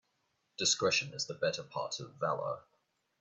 [0.57, 2.63] Discretion is the better part of valour.